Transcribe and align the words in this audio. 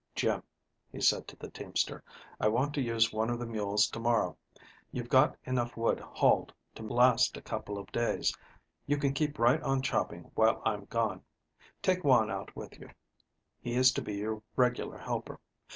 "Jim," 0.15 0.41
he 0.91 0.99
said, 0.99 1.27
to 1.27 1.35
the 1.35 1.51
teamster, 1.51 2.03
"I 2.39 2.47
want 2.47 2.73
to 2.73 2.81
use 2.81 3.13
one 3.13 3.29
of 3.29 3.37
the 3.37 3.45
mules 3.45 3.87
to 3.91 3.99
morrow. 3.99 4.35
You've 4.91 5.09
got 5.11 5.37
enough 5.43 5.77
wood 5.77 5.99
hauled 5.99 6.51
to 6.73 6.81
last 6.81 7.37
a 7.37 7.41
couple 7.43 7.77
of 7.77 7.91
days. 7.91 8.35
You 8.87 8.97
can 8.97 9.13
keep 9.13 9.37
right 9.37 9.61
on 9.61 9.83
chopping 9.83 10.31
while 10.33 10.59
I'm 10.65 10.85
gone. 10.85 11.21
Take 11.83 12.03
Juan 12.03 12.31
out 12.31 12.55
with 12.55 12.79
you. 12.79 12.89
He 13.59 13.75
is 13.75 13.91
to 13.91 14.01
be 14.01 14.15
your 14.15 14.41
regular 14.55 14.97
helper. 14.97 15.39